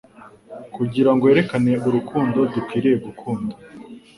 kugirango 0.75 1.23
yerekane 1.29 1.73
urukundo 1.87 2.39
dukwiye 2.53 2.91
gukunda 3.05 3.53